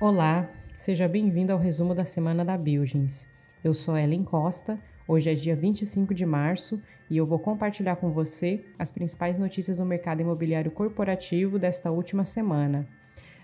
Olá, 0.00 0.50
seja 0.78 1.06
bem-vindo 1.06 1.52
ao 1.52 1.58
resumo 1.58 1.94
da 1.94 2.06
semana 2.06 2.42
da 2.42 2.56
Bilgens. 2.56 3.26
Eu 3.62 3.74
sou 3.74 3.98
Ellen 3.98 4.24
Costa, 4.24 4.80
hoje 5.06 5.28
é 5.28 5.34
dia 5.34 5.54
25 5.54 6.14
de 6.14 6.24
março 6.24 6.80
e 7.10 7.18
eu 7.18 7.26
vou 7.26 7.38
compartilhar 7.38 7.96
com 7.96 8.08
você 8.08 8.64
as 8.78 8.90
principais 8.90 9.36
notícias 9.36 9.76
do 9.76 9.84
mercado 9.84 10.22
imobiliário 10.22 10.70
corporativo 10.70 11.58
desta 11.58 11.90
última 11.90 12.24
semana. 12.24 12.88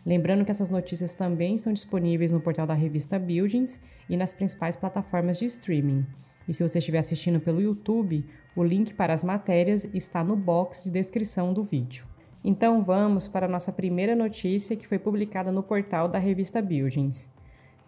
Lembrando 0.04 0.46
que 0.46 0.50
essas 0.50 0.70
notícias 0.70 1.12
também 1.12 1.58
são 1.58 1.74
disponíveis 1.74 2.32
no 2.32 2.40
portal 2.40 2.66
da 2.66 2.72
revista 2.72 3.18
Buildings 3.18 3.78
e 4.08 4.16
nas 4.16 4.32
principais 4.32 4.76
plataformas 4.76 5.38
de 5.38 5.44
streaming. 5.44 6.06
E 6.48 6.54
se 6.54 6.66
você 6.66 6.78
estiver 6.78 7.00
assistindo 7.00 7.38
pelo 7.38 7.60
YouTube, 7.60 8.24
o 8.56 8.64
link 8.64 8.94
para 8.94 9.12
as 9.12 9.22
matérias 9.22 9.84
está 9.92 10.24
no 10.24 10.34
box 10.34 10.84
de 10.84 10.90
descrição 10.90 11.52
do 11.52 11.62
vídeo. 11.62 12.15
Então 12.48 12.80
vamos 12.80 13.26
para 13.26 13.46
a 13.46 13.48
nossa 13.48 13.72
primeira 13.72 14.14
notícia 14.14 14.76
que 14.76 14.86
foi 14.86 15.00
publicada 15.00 15.50
no 15.50 15.64
portal 15.64 16.06
da 16.06 16.16
revista 16.16 16.62
Buildings. 16.62 17.28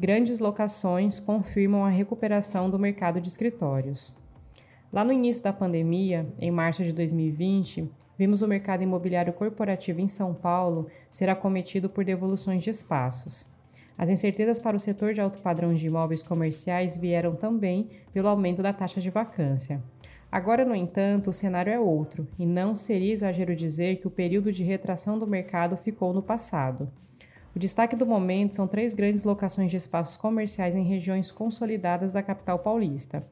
Grandes 0.01 0.41
locações 0.41 1.21
confirmam 1.21 1.85
a 1.85 1.89
recuperação 1.89 2.69
do 2.69 2.77
mercado 2.77 3.21
de 3.21 3.29
escritórios. 3.29 4.17
Lá 4.93 5.05
no 5.05 5.13
início 5.13 5.45
da 5.45 5.53
pandemia, 5.53 6.27
em 6.41 6.51
março 6.51 6.83
de 6.83 6.93
2020, 6.93 7.89
vimos 8.19 8.43
o 8.43 8.49
mercado 8.49 8.83
imobiliário 8.83 9.33
corporativo 9.33 10.01
em 10.01 10.09
São 10.09 10.35
Paulo 10.35 10.89
ser 11.09 11.29
acometido 11.29 11.89
por 11.89 12.05
devoluções 12.05 12.65
de 12.65 12.71
espaços. 12.71 13.47
As 13.97 14.11
incertezas 14.11 14.59
para 14.59 14.77
o 14.77 14.81
setor 14.81 15.15
de 15.15 15.21
alto 15.21 15.39
padrão 15.39 15.73
de 15.73 15.87
imóveis 15.87 16.21
comerciais 16.21 16.97
vieram 16.97 17.37
também 17.37 17.91
pelo 18.13 18.27
aumento 18.27 18.61
da 18.61 18.73
taxa 18.73 19.01
de 19.01 19.09
vacância. 19.09 19.81
Agora, 20.31 20.63
no 20.65 20.75
entanto, 20.75 21.31
o 21.31 21.33
cenário 21.33 21.73
é 21.73 21.81
outro, 21.81 22.29
e 22.39 22.45
não 22.45 22.75
seria 22.75 23.13
exagero 23.13 23.57
dizer 23.57 23.97
que 23.97 24.07
o 24.07 24.11
período 24.11 24.53
de 24.53 24.63
retração 24.63 25.19
do 25.19 25.27
mercado 25.27 25.75
ficou 25.75 26.13
no 26.13 26.23
passado. 26.23 26.91
O 27.57 27.59
destaque 27.59 27.97
do 27.97 28.05
momento 28.05 28.55
são 28.55 28.69
três 28.69 28.95
grandes 28.95 29.25
locações 29.25 29.71
de 29.71 29.79
espaços 29.79 30.19
comerciais 30.19 30.75
em 30.75 30.85
regiões 30.85 31.31
consolidadas 31.31 32.13
da 32.13 32.23
capital 32.23 32.59
paulista. 32.59 33.27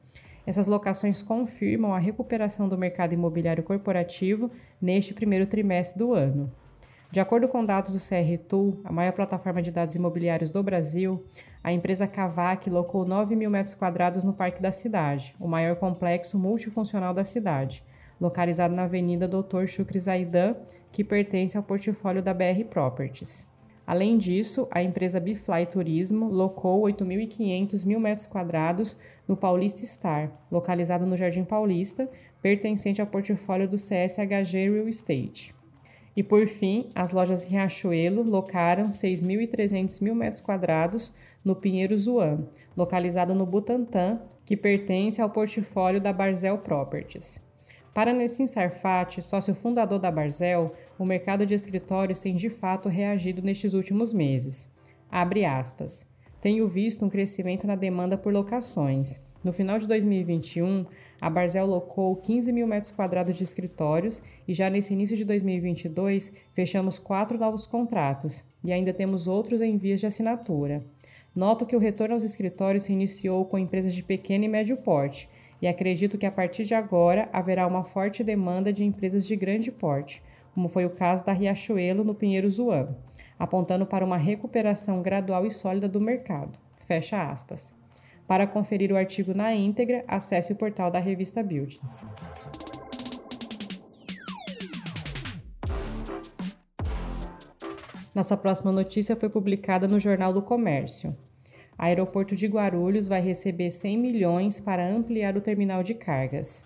Essas 0.45 0.65
locações 0.67 1.21
confirmam 1.21 1.93
a 1.93 1.99
recuperação 1.99 2.67
do 2.67 2.77
mercado 2.77 3.13
imobiliário 3.13 3.63
corporativo 3.63 4.49
neste 4.81 5.13
primeiro 5.13 5.45
trimestre 5.45 5.99
do 5.99 6.13
ano. 6.13 6.51
De 7.09 7.21
acordo 7.21 7.47
com 7.47 7.65
dados 7.65 7.93
do 7.93 7.99
CR 7.99 8.37
Tool, 8.49 8.81
a 8.83 8.91
maior 8.91 9.13
plataforma 9.13 9.61
de 9.61 9.71
dados 9.71 9.95
imobiliários 9.95 10.51
do 10.51 10.61
Brasil, 10.61 11.23
a 11.63 11.71
empresa 11.71 12.05
Cavac 12.05 12.69
locou 12.69 13.05
9 13.05 13.33
mil 13.33 13.49
metros 13.49 13.73
quadrados 13.73 14.25
no 14.25 14.33
Parque 14.33 14.61
da 14.61 14.71
Cidade, 14.73 15.33
o 15.39 15.47
maior 15.47 15.77
complexo 15.77 16.37
multifuncional 16.37 17.13
da 17.13 17.23
cidade, 17.23 17.81
localizado 18.19 18.75
na 18.75 18.83
Avenida 18.83 19.25
Dr. 19.25 19.67
Shukri 19.67 19.99
Zaidan, 19.99 20.55
que 20.91 21.01
pertence 21.01 21.55
ao 21.55 21.63
portfólio 21.63 22.21
da 22.21 22.33
BR 22.33 22.65
Properties. 22.69 23.45
Além 23.85 24.17
disso, 24.17 24.67
a 24.69 24.83
empresa 24.83 25.17
Bifly 25.17 25.65
Turismo 25.65 26.27
locou 26.27 26.81
8.500 26.83 27.85
mil 27.85 28.01
metros 28.01 28.27
quadrados 28.27 28.97
no 29.25 29.37
Paulista 29.37 29.85
Star, 29.85 30.29
localizado 30.51 31.05
no 31.05 31.15
Jardim 31.15 31.45
Paulista, 31.45 32.09
pertencente 32.41 32.99
ao 32.99 33.07
portfólio 33.07 33.65
do 33.65 33.77
CSHG 33.77 34.69
Real 34.69 34.89
Estate. 34.89 35.56
E 36.17 36.23
por 36.23 36.47
fim, 36.47 36.89
as 36.95 37.11
lojas 37.11 37.45
Riachuelo 37.45 38.23
locaram 38.23 38.87
6.300 38.87 40.01
mil 40.01 40.15
metros 40.15 40.41
quadrados 40.41 41.13
no 41.45 41.55
Pinheiro 41.55 41.95
Zuan, 41.95 42.47
localizado 42.75 43.35
no 43.35 43.45
Butantã, 43.45 44.19
que 44.43 44.57
pertence 44.57 45.21
ao 45.21 45.29
portfólio 45.29 46.01
da 46.01 46.11
Barzel 46.11 46.57
Properties. 46.57 47.39
Para 47.93 48.13
Nessim 48.13 48.47
Sarfati, 48.47 49.21
sócio 49.21 49.53
fundador 49.53 49.99
da 49.99 50.09
Barzel, 50.09 50.73
o 50.97 51.05
mercado 51.05 51.45
de 51.45 51.53
escritórios 51.53 52.17
tem 52.17 52.35
de 52.35 52.49
fato 52.49 52.89
reagido 52.89 53.43
nestes 53.43 53.75
últimos 53.75 54.11
meses. 54.11 54.73
Abre 55.11 55.45
aspas. 55.45 56.09
Tenho 56.41 56.67
visto 56.67 57.05
um 57.05 57.09
crescimento 57.09 57.67
na 57.67 57.75
demanda 57.75 58.17
por 58.17 58.33
locações. 58.33 59.21
No 59.43 59.53
final 59.53 59.77
de 59.77 59.87
2021, 59.87 60.83
a 61.19 61.29
Barzel 61.29 61.65
locou 61.65 62.15
15 62.15 62.51
mil 62.51 62.67
metros 62.67 62.91
quadrados 62.91 63.35
de 63.35 63.43
escritórios 63.43 64.21
e 64.47 64.53
já 64.53 64.69
nesse 64.69 64.93
início 64.93 65.17
de 65.17 65.25
2022 65.25 66.31
fechamos 66.53 66.99
quatro 66.99 67.37
novos 67.37 67.65
contratos 67.65 68.43
e 68.63 68.71
ainda 68.71 68.93
temos 68.93 69.27
outros 69.27 69.61
em 69.61 69.77
vias 69.77 69.99
de 69.99 70.05
assinatura. 70.05 70.83
Noto 71.35 71.65
que 71.65 71.75
o 71.75 71.79
retorno 71.79 72.13
aos 72.13 72.23
escritórios 72.23 72.85
se 72.85 72.93
iniciou 72.93 73.45
com 73.45 73.57
empresas 73.57 73.93
de 73.93 74.03
pequeno 74.03 74.45
e 74.45 74.47
médio 74.47 74.77
porte 74.77 75.29
e 75.61 75.67
acredito 75.67 76.17
que 76.17 76.25
a 76.25 76.31
partir 76.31 76.63
de 76.65 76.75
agora 76.75 77.29
haverá 77.33 77.65
uma 77.65 77.83
forte 77.83 78.23
demanda 78.23 78.71
de 78.71 78.83
empresas 78.83 79.25
de 79.25 79.35
grande 79.35 79.71
porte, 79.71 80.21
como 80.53 80.67
foi 80.67 80.85
o 80.85 80.89
caso 80.89 81.25
da 81.25 81.33
Riachuelo 81.33 82.03
no 82.03 82.15
Pinheiro 82.15 82.49
Zuan, 82.49 82.89
apontando 83.37 83.85
para 83.85 84.05
uma 84.05 84.17
recuperação 84.17 85.01
gradual 85.01 85.45
e 85.45 85.51
sólida 85.51 85.87
do 85.87 86.01
mercado. 86.01 86.57
Fecha 86.79 87.29
aspas. 87.29 87.75
Para 88.27 88.45
conferir 88.45 88.91
o 88.91 88.97
artigo 88.97 89.33
na 89.33 89.55
íntegra, 89.55 90.03
acesse 90.05 90.51
o 90.51 90.55
portal 90.55 90.91
da 90.91 90.99
revista 90.99 91.41
Buildings. 91.41 92.03
Nossa 98.13 98.35
próxima 98.35 98.71
notícia 98.71 99.15
foi 99.15 99.29
publicada 99.29 99.87
no 99.87 99.99
Jornal 99.99 100.33
do 100.33 100.41
Comércio. 100.41 101.15
Aeroporto 101.77 102.35
de 102.35 102.47
Guarulhos 102.47 103.07
vai 103.07 103.21
receber 103.21 103.69
100 103.69 103.97
milhões 103.97 104.59
para 104.59 104.89
ampliar 104.89 105.37
o 105.37 105.41
terminal 105.41 105.83
de 105.83 105.93
cargas. 105.93 106.65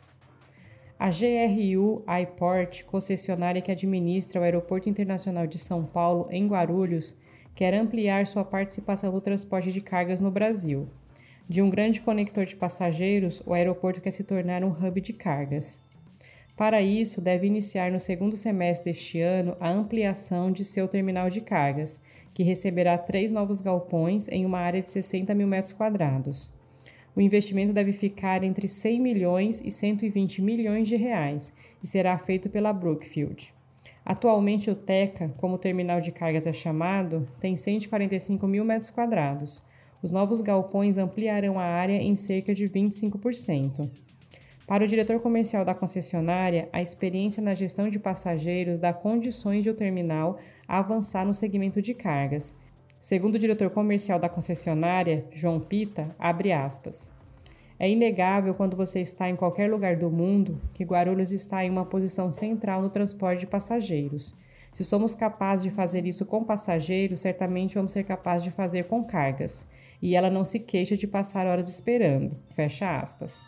A 0.97 1.09
GRU 1.09 2.03
iPort, 2.21 2.85
concessionária 2.85 3.61
que 3.61 3.71
administra 3.71 4.39
o 4.39 4.43
Aeroporto 4.43 4.87
Internacional 4.87 5.45
de 5.45 5.57
São 5.57 5.83
Paulo 5.83 6.27
em 6.31 6.47
Guarulhos, 6.47 7.17
quer 7.53 7.73
ampliar 7.73 8.25
sua 8.27 8.45
participação 8.45 9.11
no 9.11 9.19
transporte 9.19 9.71
de 9.71 9.81
cargas 9.81 10.21
no 10.21 10.31
Brasil. 10.31 10.87
De 11.51 11.61
um 11.61 11.69
grande 11.69 11.99
conector 11.99 12.45
de 12.45 12.55
passageiros, 12.55 13.43
o 13.45 13.53
aeroporto 13.53 13.99
quer 13.99 14.11
se 14.11 14.23
tornar 14.23 14.63
um 14.63 14.69
hub 14.69 15.01
de 15.01 15.11
cargas. 15.11 15.81
Para 16.55 16.81
isso, 16.81 17.19
deve 17.19 17.45
iniciar 17.45 17.91
no 17.91 17.99
segundo 17.99 18.37
semestre 18.37 18.89
deste 18.89 19.19
ano 19.19 19.57
a 19.59 19.69
ampliação 19.69 20.49
de 20.49 20.63
seu 20.63 20.87
terminal 20.87 21.29
de 21.29 21.41
cargas, 21.41 22.01
que 22.33 22.41
receberá 22.41 22.97
três 22.97 23.31
novos 23.31 23.59
galpões 23.59 24.29
em 24.29 24.45
uma 24.45 24.59
área 24.59 24.81
de 24.81 24.89
60 24.89 25.35
mil 25.35 25.45
metros 25.45 25.73
quadrados. 25.73 26.53
O 27.13 27.19
investimento 27.19 27.73
deve 27.73 27.91
ficar 27.91 28.45
entre 28.45 28.69
100 28.69 29.01
milhões 29.01 29.59
e 29.59 29.69
120 29.69 30.41
milhões 30.41 30.87
de 30.87 30.95
reais 30.95 31.53
e 31.83 31.87
será 31.87 32.17
feito 32.17 32.49
pela 32.49 32.71
Brookfield. 32.71 33.53
Atualmente, 34.05 34.71
o 34.71 34.75
TECA, 34.75 35.33
como 35.35 35.57
terminal 35.57 35.99
de 35.99 36.13
cargas 36.13 36.47
é 36.47 36.53
chamado, 36.53 37.27
tem 37.41 37.57
145 37.57 38.47
mil 38.47 38.63
metros 38.63 38.89
quadrados. 38.89 39.61
Os 40.03 40.09
novos 40.09 40.41
galpões 40.41 40.97
ampliarão 40.97 41.59
a 41.59 41.63
área 41.63 42.01
em 42.01 42.15
cerca 42.15 42.55
de 42.55 42.67
25%. 42.67 43.87
Para 44.65 44.83
o 44.83 44.87
diretor 44.87 45.19
comercial 45.19 45.63
da 45.63 45.75
concessionária, 45.75 46.67
a 46.73 46.81
experiência 46.81 47.43
na 47.43 47.53
gestão 47.53 47.87
de 47.87 47.99
passageiros 47.99 48.79
dá 48.79 48.91
condições 48.93 49.63
de 49.63 49.69
o 49.69 49.75
terminal 49.75 50.39
avançar 50.67 51.23
no 51.23 51.35
segmento 51.35 51.83
de 51.83 51.93
cargas. 51.93 52.57
Segundo 52.99 53.35
o 53.35 53.39
diretor 53.39 53.69
comercial 53.69 54.17
da 54.17 54.29
concessionária, 54.29 55.25
João 55.31 55.59
Pita, 55.59 56.15
abre 56.17 56.51
aspas. 56.51 57.11
É 57.77 57.87
inegável 57.87 58.55
quando 58.55 58.75
você 58.75 59.01
está 59.01 59.29
em 59.29 59.35
qualquer 59.35 59.69
lugar 59.69 59.97
do 59.97 60.09
mundo 60.09 60.59
que 60.73 60.83
Guarulhos 60.83 61.31
está 61.31 61.63
em 61.63 61.69
uma 61.69 61.85
posição 61.85 62.31
central 62.31 62.81
no 62.81 62.89
transporte 62.89 63.41
de 63.41 63.47
passageiros. 63.47 64.33
Se 64.73 64.83
somos 64.83 65.13
capazes 65.13 65.63
de 65.63 65.69
fazer 65.69 66.07
isso 66.07 66.25
com 66.25 66.43
passageiros, 66.43 67.19
certamente 67.19 67.75
vamos 67.75 67.91
ser 67.91 68.03
capazes 68.03 68.43
de 68.43 68.51
fazer 68.51 68.85
com 68.85 69.03
cargas 69.03 69.67
e 70.01 70.15
ela 70.15 70.29
não 70.29 70.43
se 70.43 70.59
queixa 70.59 70.97
de 70.97 71.07
passar 71.07 71.45
horas 71.45 71.69
esperando. 71.69 72.35
Fecha 72.49 72.99
aspas. 72.99 73.41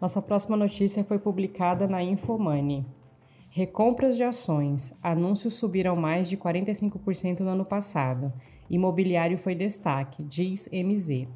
Nossa 0.00 0.20
próxima 0.20 0.56
notícia 0.56 1.04
foi 1.04 1.18
publicada 1.18 1.86
na 1.86 2.02
Infomoney. 2.02 2.84
Recompras 3.50 4.16
de 4.16 4.22
ações. 4.22 4.92
Anúncios 5.02 5.54
subiram 5.54 5.94
mais 5.94 6.28
de 6.28 6.36
45% 6.36 7.40
no 7.40 7.50
ano 7.50 7.64
passado. 7.64 8.32
Imobiliário 8.68 9.36
foi 9.36 9.54
destaque, 9.54 10.22
diz 10.22 10.68
MZ. 10.72 11.28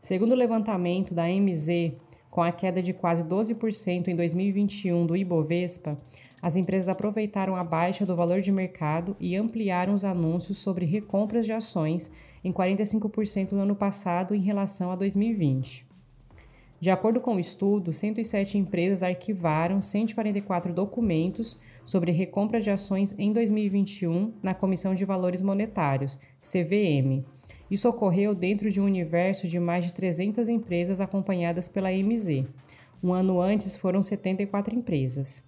Segundo 0.00 0.32
o 0.32 0.36
levantamento 0.36 1.12
da 1.12 1.24
MZ, 1.28 1.94
com 2.30 2.42
a 2.42 2.52
queda 2.52 2.80
de 2.80 2.92
quase 2.92 3.24
12% 3.24 4.08
em 4.08 4.14
2021 4.14 5.04
do 5.04 5.16
Ibovespa, 5.16 5.98
as 6.40 6.54
empresas 6.54 6.88
aproveitaram 6.88 7.56
a 7.56 7.64
baixa 7.64 8.04
do 8.04 8.14
valor 8.14 8.40
de 8.40 8.52
mercado 8.52 9.16
e 9.18 9.34
ampliaram 9.36 9.94
os 9.94 10.04
anúncios 10.04 10.58
sobre 10.58 10.84
recompras 10.84 11.46
de 11.46 11.52
ações 11.52 12.12
em 12.44 12.52
45% 12.52 13.52
no 13.52 13.60
ano 13.60 13.74
passado 13.74 14.34
em 14.34 14.40
relação 14.40 14.90
a 14.90 14.96
2020. 14.96 15.86
De 16.78 16.90
acordo 16.90 17.20
com 17.20 17.36
o 17.36 17.40
estudo, 17.40 17.90
107 17.90 18.58
empresas 18.58 19.02
arquivaram 19.02 19.80
144 19.80 20.74
documentos 20.74 21.58
sobre 21.84 22.12
recompra 22.12 22.60
de 22.60 22.70
ações 22.70 23.14
em 23.18 23.32
2021 23.32 24.34
na 24.42 24.52
Comissão 24.52 24.94
de 24.94 25.04
Valores 25.04 25.40
Monetários, 25.40 26.18
CVM. 26.40 27.24
Isso 27.70 27.88
ocorreu 27.88 28.34
dentro 28.34 28.70
de 28.70 28.80
um 28.80 28.84
universo 28.84 29.48
de 29.48 29.58
mais 29.58 29.86
de 29.86 29.94
300 29.94 30.50
empresas 30.50 31.00
acompanhadas 31.00 31.66
pela 31.66 31.90
MZ. 31.90 32.44
Um 33.02 33.12
ano 33.12 33.40
antes 33.40 33.76
foram 33.76 34.02
74 34.02 34.74
empresas. 34.74 35.42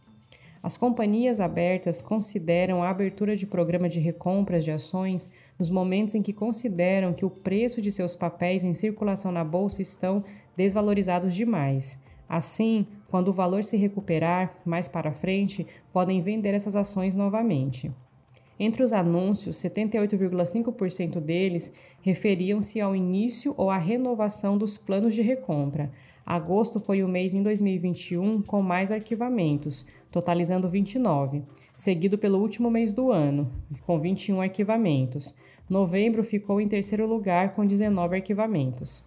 As 0.62 0.76
companhias 0.76 1.40
abertas 1.40 2.02
consideram 2.02 2.82
a 2.82 2.90
abertura 2.90 3.36
de 3.36 3.46
programa 3.46 3.88
de 3.88 4.00
recompras 4.00 4.64
de 4.64 4.70
ações 4.70 5.30
nos 5.58 5.70
momentos 5.70 6.14
em 6.14 6.22
que 6.22 6.32
consideram 6.32 7.12
que 7.12 7.24
o 7.24 7.30
preço 7.30 7.80
de 7.80 7.92
seus 7.92 8.16
papéis 8.16 8.64
em 8.64 8.74
circulação 8.74 9.30
na 9.30 9.44
bolsa 9.44 9.80
estão 9.80 10.24
desvalorizados 10.56 11.34
demais. 11.34 11.98
Assim, 12.28 12.86
quando 13.08 13.28
o 13.28 13.32
valor 13.32 13.64
se 13.64 13.76
recuperar 13.76 14.54
mais 14.64 14.86
para 14.86 15.12
frente, 15.12 15.66
podem 15.92 16.20
vender 16.20 16.52
essas 16.52 16.76
ações 16.76 17.14
novamente. 17.14 17.90
Entre 18.60 18.82
os 18.82 18.92
anúncios, 18.92 19.56
78,5% 19.58 21.20
deles 21.20 21.72
referiam-se 22.00 22.80
ao 22.80 22.96
início 22.96 23.54
ou 23.56 23.70
à 23.70 23.78
renovação 23.78 24.58
dos 24.58 24.76
planos 24.76 25.14
de 25.14 25.22
recompra. 25.22 25.92
Agosto 26.26 26.80
foi 26.80 27.02
o 27.02 27.08
mês 27.08 27.34
em 27.34 27.42
2021 27.42 28.42
com 28.42 28.60
mais 28.60 28.90
arquivamentos, 28.90 29.86
totalizando 30.10 30.68
29, 30.68 31.42
seguido 31.76 32.18
pelo 32.18 32.38
último 32.40 32.70
mês 32.70 32.92
do 32.92 33.12
ano, 33.12 33.50
com 33.86 33.98
21 33.98 34.40
arquivamentos. 34.40 35.34
Novembro 35.70 36.24
ficou 36.24 36.60
em 36.60 36.68
terceiro 36.68 37.06
lugar 37.06 37.54
com 37.54 37.64
19 37.64 38.16
arquivamentos. 38.16 39.04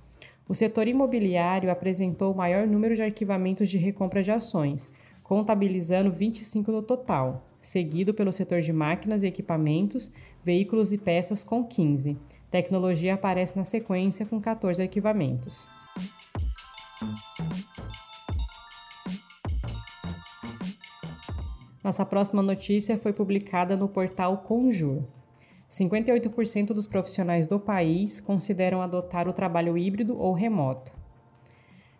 O 0.47 0.53
setor 0.53 0.87
imobiliário 0.87 1.69
apresentou 1.69 2.33
o 2.33 2.37
maior 2.37 2.65
número 2.65 2.95
de 2.95 3.03
arquivamentos 3.03 3.69
de 3.69 3.77
recompra 3.77 4.23
de 4.23 4.31
ações, 4.31 4.89
contabilizando 5.23 6.11
25 6.11 6.71
no 6.71 6.81
total, 6.81 7.50
seguido 7.61 8.13
pelo 8.13 8.33
setor 8.33 8.61
de 8.61 8.73
máquinas 8.73 9.23
e 9.23 9.27
equipamentos, 9.27 10.11
veículos 10.43 10.91
e 10.91 10.97
peças 10.97 11.43
com 11.43 11.63
15. 11.63 12.17
Tecnologia 12.49 13.13
aparece 13.13 13.55
na 13.55 13.63
sequência 13.63 14.25
com 14.25 14.41
14 14.41 14.81
arquivamentos. 14.81 15.69
Nossa 21.83 22.05
próxima 22.05 22.41
notícia 22.41 22.97
foi 22.97 23.13
publicada 23.13 23.77
no 23.77 23.87
portal 23.87 24.39
Conjur. 24.39 25.03
58% 25.69 26.67
dos 26.67 26.85
profissionais 26.85 27.47
do 27.47 27.59
país 27.59 28.19
consideram 28.19 28.81
adotar 28.81 29.27
o 29.27 29.33
trabalho 29.33 29.77
híbrido 29.77 30.17
ou 30.17 30.33
remoto. 30.33 30.91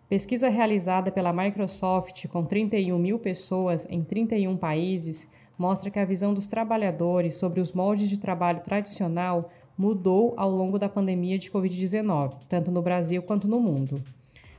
Pesquisa 0.08 0.50
realizada 0.50 1.10
pela 1.10 1.32
Microsoft 1.32 2.28
com 2.28 2.44
31 2.44 2.98
mil 2.98 3.18
pessoas 3.18 3.86
em 3.88 4.04
31 4.04 4.58
países 4.58 5.26
mostra 5.58 5.90
que 5.90 5.98
a 5.98 6.04
visão 6.04 6.32
dos 6.34 6.46
trabalhadores 6.46 7.36
sobre 7.36 7.60
os 7.60 7.72
moldes 7.72 8.08
de 8.08 8.18
trabalho 8.18 8.60
tradicional 8.60 9.50
mudou 9.76 10.34
ao 10.36 10.50
longo 10.50 10.78
da 10.78 10.88
pandemia 10.88 11.38
de 11.38 11.50
Covid-19, 11.50 12.34
tanto 12.48 12.70
no 12.70 12.82
Brasil 12.82 13.22
quanto 13.22 13.48
no 13.48 13.60
mundo. 13.60 14.02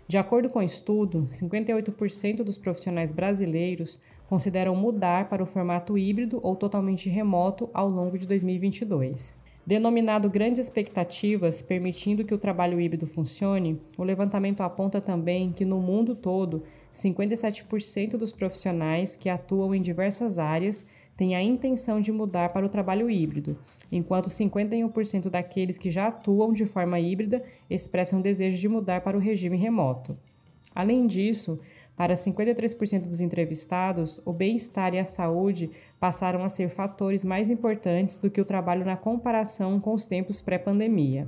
De 0.08 0.18
acordo 0.18 0.50
com 0.50 0.60
o 0.60 0.64
estudo, 0.64 1.26
58% 1.30 2.44
dos 2.44 2.58
profissionais 2.58 3.12
brasileiros 3.12 4.00
consideram 4.28 4.76
mudar 4.76 5.30
para 5.30 5.44
o 5.44 5.46
formato 5.46 5.98
híbrido 5.98 6.40
ou 6.44 6.56
totalmente 6.56 7.10
remoto 7.10 7.70
ao 7.74 7.88
longo 7.88 8.18
de 8.18 8.28
2022. 8.28 9.36
Denominado 9.66 10.30
Grandes 10.30 10.60
Expectativas, 10.60 11.62
permitindo 11.62 12.26
que 12.26 12.34
o 12.34 12.38
trabalho 12.38 12.82
híbrido 12.82 13.08
funcione, 13.08 13.80
o 13.98 14.04
levantamento 14.04 14.60
aponta 14.60 15.00
também 15.00 15.54
que 15.54 15.64
no 15.64 15.80
mundo 15.80 16.16
todo, 16.16 16.64
57% 16.94 18.12
dos 18.12 18.32
profissionais 18.32 19.16
que 19.16 19.28
atuam 19.28 19.74
em 19.74 19.82
diversas 19.82 20.38
áreas 20.38 20.86
têm 21.18 21.36
a 21.36 21.42
intenção 21.42 22.00
de 22.00 22.12
mudar 22.12 22.54
para 22.54 22.66
o 22.66 22.70
trabalho 22.70 23.10
híbrido, 23.10 23.58
enquanto 23.92 24.30
51% 24.30 25.30
daqueles 25.30 25.78
que 25.78 25.92
já 25.92 26.08
atuam 26.08 26.54
de 26.54 26.66
forma 26.66 27.00
híbrida 27.00 27.44
expressam 27.70 28.22
desejo 28.22 28.58
de 28.58 28.70
mudar 28.70 29.02
para 29.02 29.18
o 29.18 29.20
regime 29.20 29.58
remoto. 29.58 30.18
Além 30.74 31.06
disso, 31.06 31.60
para 31.96 32.16
53% 32.16 33.02
dos 33.02 33.22
entrevistados, 33.22 34.20
o 34.26 34.34
bem-estar 34.34 34.96
e 34.96 35.00
a 35.00 35.06
saúde 35.06 35.70
passaram 36.00 36.44
a 36.44 36.50
ser 36.50 36.70
fatores 36.70 37.24
mais 37.24 37.50
importantes 37.52 38.18
do 38.18 38.32
que 38.32 38.42
o 38.42 38.46
trabalho 38.46 38.84
na 38.84 38.98
comparação 38.98 39.80
com 39.80 39.94
os 39.94 40.06
tempos 40.06 40.42
pré-pandemia. 40.42 41.28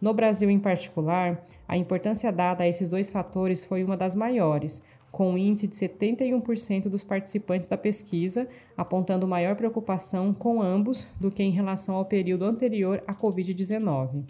No 0.00 0.12
Brasil, 0.12 0.50
em 0.50 0.58
particular, 0.58 1.46
a 1.68 1.76
importância 1.76 2.32
dada 2.32 2.64
a 2.64 2.68
esses 2.68 2.88
dois 2.88 3.08
fatores 3.08 3.64
foi 3.64 3.84
uma 3.84 3.96
das 3.96 4.16
maiores, 4.16 4.82
com 5.12 5.32
um 5.32 5.38
índice 5.38 5.68
de 5.68 5.76
71% 5.76 6.88
dos 6.88 7.04
participantes 7.04 7.68
da 7.68 7.76
pesquisa 7.76 8.48
apontando 8.76 9.28
maior 9.28 9.54
preocupação 9.54 10.32
com 10.32 10.62
ambos 10.62 11.06
do 11.20 11.30
que 11.30 11.42
em 11.42 11.50
relação 11.50 11.94
ao 11.94 12.06
período 12.06 12.46
anterior 12.46 13.04
à 13.06 13.14
Covid-19. 13.14 14.24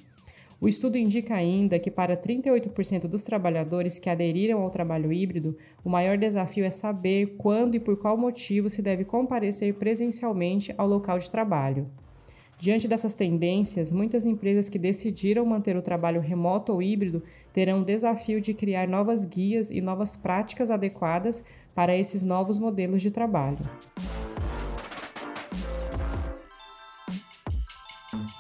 O 0.61 0.69
estudo 0.69 0.97
indica 0.97 1.35
ainda 1.35 1.79
que, 1.79 1.91
para 1.91 2.17
38% 2.17 3.09
dos 3.09 3.23
trabalhadores 3.23 3.99
que 3.99 4.09
aderiram 4.09 4.63
ao 4.63 4.71
trabalho 4.71 5.13
híbrido, 5.13 5.57
o 5.85 5.91
maior 5.91 6.17
desafio 6.17 6.65
é 6.65 6.71
saber 6.71 7.35
quando 7.37 7.75
e 7.75 7.81
por 7.81 7.97
qual 7.97 8.17
motivo 8.17 8.71
se 8.71 8.81
deve 8.81 9.05
comparecer 9.05 9.75
presencialmente 9.75 10.73
ao 10.79 10.87
local 10.87 11.19
de 11.19 11.31
trabalho. 11.31 11.89
Diante 12.63 12.87
dessas 12.87 13.13
tendências, 13.13 13.91
muitas 13.91 14.25
empresas 14.25 14.69
que 14.69 14.79
decidiram 14.79 15.45
manter 15.45 15.77
o 15.77 15.83
trabalho 15.83 16.21
remoto 16.21 16.73
ou 16.73 16.81
híbrido 16.81 17.21
terão 17.53 17.83
o 17.83 17.85
desafio 17.85 18.41
de 18.41 18.55
criar 18.55 18.89
novas 18.89 19.25
guias 19.25 19.71
e 19.71 19.81
novas 19.81 20.17
práticas 20.17 20.71
adequadas 20.71 21.45
para 21.75 21.97
esses 21.97 22.23
novos 22.23 22.59
modelos 22.59 23.03
de 23.03 23.11
trabalho. 23.11 23.59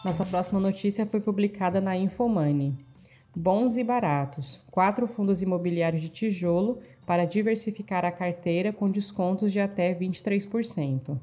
Nossa 0.05 0.27
próxima 0.27 0.59
notícia 0.59 1.07
foi 1.07 1.21
publicada 1.21 1.81
na 1.81 1.97
Infomoney. 1.97 2.75
Bons 3.35 3.77
e 3.77 3.85
baratos. 3.85 4.61
Quatro 4.71 5.07
fundos 5.07 5.41
imobiliários 5.41 6.03
de 6.03 6.09
tijolo 6.09 6.81
para 7.07 7.25
diversificar 7.25 8.05
a 8.05 8.11
carteira 8.11 8.73
com 8.73 8.91
descontos 8.91 9.53
de 9.53 9.61
até 9.61 9.95
23%. 9.95 11.19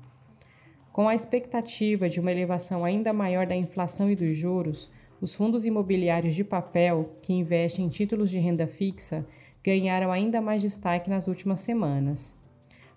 Com 0.92 1.08
a 1.08 1.14
expectativa 1.14 2.10
de 2.10 2.20
uma 2.20 2.32
elevação 2.32 2.84
ainda 2.84 3.14
maior 3.14 3.46
da 3.46 3.56
inflação 3.56 4.10
e 4.10 4.16
dos 4.16 4.36
juros, 4.36 4.90
os 5.22 5.36
fundos 5.36 5.66
imobiliários 5.66 6.36
de 6.36 6.44
papel, 6.44 7.16
que 7.22 7.34
investem 7.34 7.86
em 7.86 7.90
títulos 7.90 8.30
de 8.30 8.40
renda 8.40 8.68
fixa, 8.68 9.26
ganharam 9.64 10.12
ainda 10.12 10.40
mais 10.40 10.62
destaque 10.62 11.10
nas 11.10 11.28
últimas 11.28 11.60
semanas. 11.60 12.34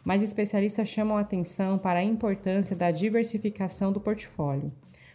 Mas 0.05 0.23
especialistas 0.23 0.89
chamam 0.89 1.17
a 1.17 1.21
atenção 1.21 1.79
para 1.79 2.01
a 2.01 2.05
importância 2.05 2.77
da 2.77 2.91
diversificação 2.91 3.93
do 3.93 4.01
portfólio. 4.01 4.73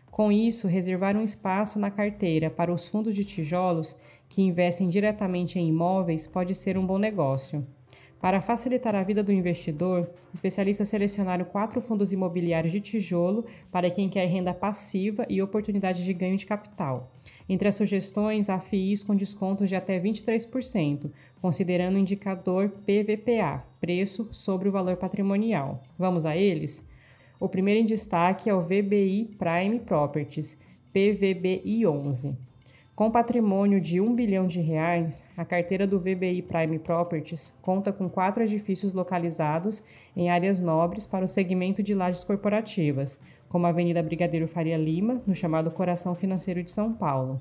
Com 0.09 0.31
isso, 0.31 0.67
reservar 0.67 1.15
um 1.15 1.23
espaço 1.23 1.77
na 1.77 1.91
carteira 1.91 2.49
para 2.49 2.73
os 2.73 2.87
fundos 2.87 3.15
de 3.15 3.23
tijolos 3.23 3.95
que 4.27 4.41
investem 4.41 4.89
diretamente 4.89 5.59
em 5.59 5.69
imóveis 5.69 6.27
pode 6.27 6.55
ser 6.55 6.77
um 6.77 6.85
bom 6.85 6.97
negócio. 6.97 7.65
Para 8.19 8.41
facilitar 8.41 8.95
a 8.95 9.03
vida 9.03 9.21
do 9.23 9.31
investidor, 9.31 10.09
especialistas 10.33 10.87
selecionaram 10.89 11.45
quatro 11.45 11.79
fundos 11.79 12.11
imobiliários 12.11 12.73
de 12.73 12.81
tijolo 12.81 13.45
para 13.71 13.91
quem 13.91 14.09
quer 14.09 14.25
renda 14.25 14.55
passiva 14.55 15.23
e 15.29 15.41
oportunidade 15.41 16.03
de 16.03 16.13
ganho 16.13 16.35
de 16.35 16.45
capital. 16.45 17.11
Entre 17.47 17.67
as 17.67 17.75
sugestões, 17.75 18.49
há 18.49 18.59
FIIs 18.59 19.03
com 19.03 19.15
descontos 19.15 19.69
de 19.69 19.75
até 19.75 19.99
23%, 19.99 21.11
considerando 21.39 21.95
o 21.95 21.99
indicador 21.99 22.69
PVPA, 22.69 23.63
preço 23.79 24.27
sobre 24.31 24.67
o 24.67 24.71
valor 24.71 24.97
patrimonial. 24.97 25.83
Vamos 25.97 26.25
a 26.25 26.35
eles? 26.35 26.87
O 27.39 27.47
primeiro 27.47 27.81
em 27.81 27.85
destaque 27.85 28.49
é 28.49 28.53
o 28.53 28.61
VBI 28.61 29.35
Prime 29.37 29.79
Properties, 29.79 30.57
PVBI 30.91 31.85
11. 31.85 32.35
Com 32.97 33.11
patrimônio 33.11 33.79
de 33.79 34.01
1 34.01 34.15
bilhão 34.15 34.47
de 34.47 34.59
reais, 34.59 35.23
a 35.37 35.45
carteira 35.45 35.85
do 35.85 35.99
VBI 35.99 36.41
Prime 36.41 36.79
Properties 36.79 37.53
conta 37.61 37.93
com 37.93 38.09
quatro 38.09 38.41
edifícios 38.41 38.91
localizados 38.91 39.83
em 40.15 40.31
áreas 40.31 40.59
nobres 40.59 41.05
para 41.05 41.23
o 41.23 41.27
segmento 41.27 41.83
de 41.83 41.93
lajes 41.93 42.23
corporativas, 42.23 43.15
como 43.47 43.67
a 43.67 43.69
Avenida 43.69 44.01
Brigadeiro 44.01 44.47
Faria 44.47 44.77
Lima, 44.77 45.21
no 45.27 45.35
chamado 45.35 45.69
Coração 45.69 46.15
Financeiro 46.15 46.63
de 46.63 46.71
São 46.71 46.91
Paulo. 46.91 47.39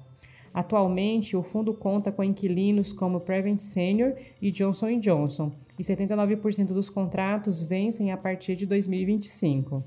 Atualmente, 0.52 1.34
o 1.34 1.42
fundo 1.42 1.72
conta 1.72 2.12
com 2.12 2.22
inquilinos 2.22 2.92
como 2.92 3.20
Prevent 3.20 3.60
Senior 3.60 4.12
e 4.42 4.50
Johnson 4.50 5.00
Johnson, 5.00 5.52
e 5.78 5.82
79% 5.82 6.66
dos 6.66 6.90
contratos 6.90 7.62
vencem 7.62 8.12
a 8.12 8.16
partir 8.18 8.56
de 8.56 8.66
2025. 8.66 9.82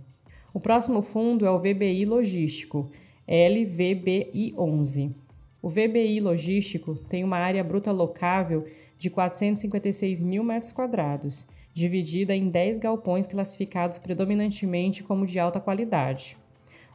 O 0.52 0.60
próximo 0.60 1.04
fundo 1.04 1.46
é 1.46 1.52
o 1.52 1.60
VBI 1.60 2.06
Logístico, 2.06 2.90
LVBI11. 3.28 5.14
O 5.62 5.68
VBI 5.70 6.22
Logístico 6.22 6.96
tem 6.96 7.22
uma 7.22 7.38
área 7.38 7.62
bruta 7.62 7.92
locável 7.92 8.66
de 8.98 9.10
456 9.10 10.22
mil 10.22 10.42
metros 10.42 10.72
quadrados, 10.72 11.46
dividida 11.74 12.34
em 12.34 12.50
10 12.50 12.78
galpões 12.78 13.28
classificados 13.28 14.00
predominantemente 14.00 15.04
como 15.04 15.26
de 15.26 15.38
alta 15.38 15.60
qualidade. 15.60 16.38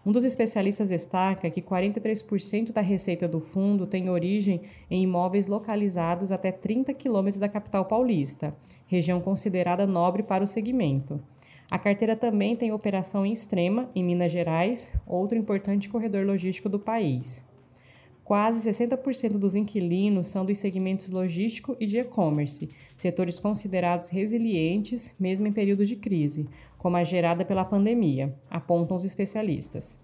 Um 0.04 0.12
dos 0.12 0.24
especialistas 0.24 0.88
destaca 0.88 1.50
que 1.50 1.60
43% 1.60 2.72
da 2.72 2.80
receita 2.80 3.28
do 3.28 3.38
fundo 3.38 3.86
tem 3.86 4.08
origem 4.08 4.62
em 4.90 5.02
imóveis 5.02 5.46
localizados 5.46 6.32
até 6.32 6.50
30 6.50 6.94
quilômetros 6.94 7.40
da 7.40 7.50
capital 7.50 7.84
paulista, 7.84 8.56
região 8.86 9.20
considerada 9.20 9.86
nobre 9.86 10.22
para 10.22 10.44
o 10.44 10.46
segmento. 10.46 11.22
A 11.70 11.78
carteira 11.78 12.16
também 12.16 12.56
tem 12.56 12.72
operação 12.72 13.26
em 13.26 13.32
Extrema, 13.32 13.90
em 13.94 14.02
Minas 14.02 14.32
Gerais, 14.32 14.90
outro 15.06 15.36
importante 15.36 15.88
corredor 15.88 16.24
logístico 16.24 16.68
do 16.68 16.78
país. 16.78 17.44
Quase 18.24 18.66
60% 18.66 19.32
dos 19.32 19.54
inquilinos 19.54 20.28
são 20.28 20.46
dos 20.46 20.58
segmentos 20.58 21.10
logístico 21.10 21.76
e 21.78 21.84
de 21.84 21.98
e-commerce, 21.98 22.70
setores 22.96 23.38
considerados 23.38 24.08
resilientes 24.08 25.14
mesmo 25.20 25.46
em 25.46 25.52
período 25.52 25.84
de 25.84 25.94
crise, 25.94 26.48
como 26.78 26.96
a 26.96 27.04
gerada 27.04 27.44
pela 27.44 27.66
pandemia, 27.66 28.34
apontam 28.50 28.96
os 28.96 29.04
especialistas. 29.04 29.98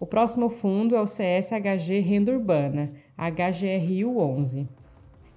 O 0.00 0.06
próximo 0.06 0.48
fundo 0.48 0.96
é 0.96 1.00
o 1.00 1.04
CSHG 1.04 2.00
Renda 2.00 2.32
Urbana, 2.32 2.92
HGRU 3.16 4.18
11. 4.18 4.68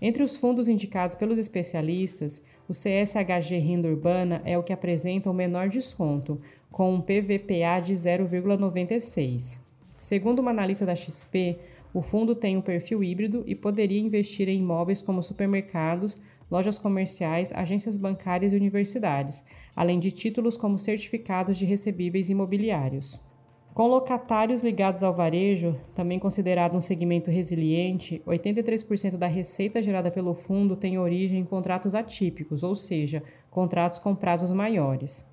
Entre 0.01 0.23
os 0.23 0.35
fundos 0.35 0.67
indicados 0.67 1.15
pelos 1.15 1.37
especialistas, 1.37 2.43
o 2.67 2.73
CSHG 2.73 3.59
Renda 3.59 3.87
Urbana 3.87 4.41
é 4.43 4.57
o 4.57 4.63
que 4.63 4.73
apresenta 4.73 5.29
o 5.29 5.33
menor 5.33 5.69
desconto, 5.69 6.41
com 6.71 6.91
um 6.91 6.99
PVPA 6.99 7.79
de 7.83 7.93
0,96. 7.93 9.59
Segundo 9.97 10.39
uma 10.39 10.51
analista 10.51 10.85
da 10.85 10.95
XP, 10.95 11.57
o 11.95 12.01
fundo 12.01 12.35
tem 12.35 12.57
um 12.57 12.61
perfil 12.61 13.01
híbrido 13.01 13.41
e 13.47 13.55
poderia 13.55 14.01
investir 14.01 14.49
em 14.49 14.59
imóveis 14.59 15.01
como 15.01 15.23
supermercados, 15.23 16.21
lojas 16.51 16.77
comerciais, 16.77 17.53
agências 17.53 17.95
bancárias 17.95 18.51
e 18.51 18.55
universidades, 18.57 19.41
além 19.73 19.97
de 19.97 20.11
títulos 20.11 20.57
como 20.57 20.77
certificados 20.77 21.57
de 21.57 21.63
recebíveis 21.63 22.29
imobiliários. 22.29 23.17
Com 23.73 23.87
locatários 23.87 24.61
ligados 24.61 25.03
ao 25.03 25.13
varejo, 25.13 25.79
também 25.95 26.19
considerado 26.19 26.75
um 26.75 26.81
segmento 26.81 27.31
resiliente, 27.31 28.21
83% 28.27 29.15
da 29.15 29.27
receita 29.27 29.81
gerada 29.81 30.11
pelo 30.11 30.33
fundo 30.33 30.75
tem 30.75 30.99
origem 30.99 31.39
em 31.39 31.45
contratos 31.45 31.95
atípicos, 31.95 32.61
ou 32.61 32.75
seja, 32.75 33.23
contratos 33.49 33.99
com 33.99 34.13
prazos 34.13 34.51
maiores. 34.51 35.25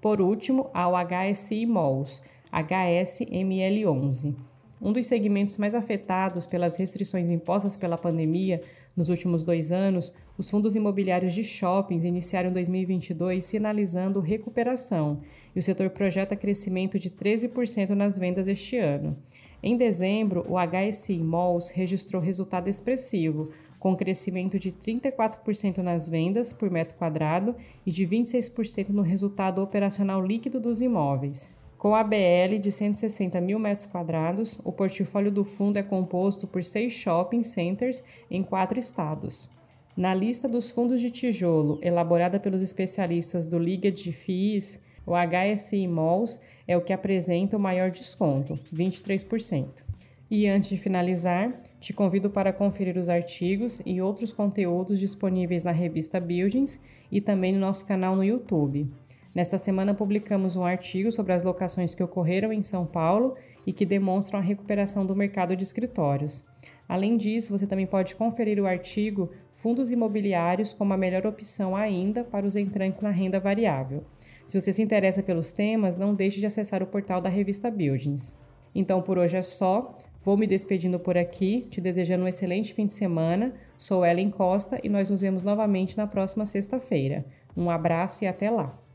Por 0.00 0.20
último, 0.20 0.68
há 0.74 0.88
o 0.88 0.94
HSI 0.96 1.64
Malls, 1.64 2.20
HSML11. 2.52 4.47
Um 4.80 4.92
dos 4.92 5.06
segmentos 5.06 5.58
mais 5.58 5.74
afetados 5.74 6.46
pelas 6.46 6.76
restrições 6.76 7.28
impostas 7.28 7.76
pela 7.76 7.98
pandemia 7.98 8.62
nos 8.96 9.08
últimos 9.08 9.42
dois 9.42 9.72
anos, 9.72 10.12
os 10.36 10.48
fundos 10.48 10.76
imobiliários 10.76 11.34
de 11.34 11.42
shoppings 11.42 12.04
iniciaram 12.04 12.52
2022 12.52 13.44
sinalizando 13.44 14.20
recuperação 14.20 15.20
e 15.54 15.58
o 15.58 15.62
setor 15.62 15.90
projeta 15.90 16.36
crescimento 16.36 16.98
de 16.98 17.10
13% 17.10 17.90
nas 17.90 18.18
vendas 18.18 18.46
este 18.46 18.76
ano. 18.76 19.16
Em 19.60 19.76
dezembro, 19.76 20.46
o 20.48 20.54
HSI 20.56 21.18
Malls 21.18 21.70
registrou 21.70 22.22
resultado 22.22 22.68
expressivo, 22.68 23.50
com 23.80 23.96
crescimento 23.96 24.58
de 24.58 24.70
34% 24.70 25.78
nas 25.78 26.08
vendas 26.08 26.52
por 26.52 26.70
metro 26.70 26.96
quadrado 26.96 27.56
e 27.84 27.90
de 27.90 28.06
26% 28.06 28.90
no 28.90 29.02
resultado 29.02 29.60
operacional 29.60 30.24
líquido 30.24 30.60
dos 30.60 30.80
imóveis. 30.80 31.50
Com 31.78 31.94
a 31.94 32.02
BL 32.02 32.58
de 32.60 32.72
160 32.72 33.40
mil 33.40 33.56
metros 33.56 33.86
quadrados, 33.86 34.58
o 34.64 34.72
portfólio 34.72 35.30
do 35.30 35.44
fundo 35.44 35.76
é 35.76 35.82
composto 35.82 36.44
por 36.44 36.64
seis 36.64 36.92
shopping 36.92 37.44
centers 37.44 38.02
em 38.28 38.42
quatro 38.42 38.80
estados. 38.80 39.48
Na 39.96 40.12
lista 40.12 40.48
dos 40.48 40.72
fundos 40.72 41.00
de 41.00 41.08
tijolo, 41.08 41.78
elaborada 41.80 42.40
pelos 42.40 42.62
especialistas 42.62 43.46
do 43.46 43.60
Liga 43.60 43.92
de 43.92 44.10
FIIs, 44.10 44.82
o 45.06 45.12
HSI 45.12 45.86
Malls 45.86 46.40
é 46.66 46.76
o 46.76 46.80
que 46.80 46.92
apresenta 46.92 47.56
o 47.56 47.60
maior 47.60 47.92
desconto, 47.92 48.58
23%. 48.74 49.84
E 50.28 50.48
antes 50.48 50.70
de 50.70 50.76
finalizar, 50.76 51.62
te 51.78 51.92
convido 51.92 52.28
para 52.28 52.52
conferir 52.52 52.98
os 52.98 53.08
artigos 53.08 53.80
e 53.86 54.02
outros 54.02 54.32
conteúdos 54.32 54.98
disponíveis 54.98 55.62
na 55.62 55.70
revista 55.70 56.18
Buildings 56.18 56.80
e 57.10 57.20
também 57.20 57.52
no 57.52 57.60
nosso 57.60 57.86
canal 57.86 58.16
no 58.16 58.24
YouTube. 58.24 58.90
Nesta 59.38 59.56
semana, 59.56 59.94
publicamos 59.94 60.56
um 60.56 60.64
artigo 60.64 61.12
sobre 61.12 61.32
as 61.32 61.44
locações 61.44 61.94
que 61.94 62.02
ocorreram 62.02 62.52
em 62.52 62.60
São 62.60 62.84
Paulo 62.84 63.36
e 63.64 63.72
que 63.72 63.86
demonstram 63.86 64.40
a 64.40 64.42
recuperação 64.42 65.06
do 65.06 65.14
mercado 65.14 65.54
de 65.54 65.62
escritórios. 65.62 66.44
Além 66.88 67.16
disso, 67.16 67.56
você 67.56 67.64
também 67.64 67.86
pode 67.86 68.16
conferir 68.16 68.58
o 68.58 68.66
artigo 68.66 69.30
Fundos 69.52 69.92
Imobiliários 69.92 70.72
como 70.72 70.92
a 70.92 70.96
melhor 70.96 71.24
opção 71.24 71.76
ainda 71.76 72.24
para 72.24 72.44
os 72.44 72.56
entrantes 72.56 73.00
na 73.00 73.10
renda 73.10 73.38
variável. 73.38 74.02
Se 74.44 74.60
você 74.60 74.72
se 74.72 74.82
interessa 74.82 75.22
pelos 75.22 75.52
temas, 75.52 75.96
não 75.96 76.16
deixe 76.16 76.40
de 76.40 76.46
acessar 76.46 76.82
o 76.82 76.86
portal 76.88 77.20
da 77.20 77.28
revista 77.28 77.70
Buildings. 77.70 78.36
Então, 78.74 79.00
por 79.00 79.18
hoje 79.18 79.36
é 79.36 79.42
só. 79.42 79.96
Vou 80.20 80.36
me 80.36 80.48
despedindo 80.48 80.98
por 80.98 81.16
aqui, 81.16 81.64
te 81.70 81.80
desejando 81.80 82.24
um 82.24 82.28
excelente 82.28 82.74
fim 82.74 82.86
de 82.86 82.92
semana. 82.92 83.54
Sou 83.76 84.04
Ellen 84.04 84.30
Costa 84.30 84.80
e 84.82 84.88
nós 84.88 85.08
nos 85.08 85.20
vemos 85.20 85.44
novamente 85.44 85.96
na 85.96 86.08
próxima 86.08 86.44
sexta-feira. 86.44 87.24
Um 87.56 87.70
abraço 87.70 88.24
e 88.24 88.26
até 88.26 88.50
lá! 88.50 88.87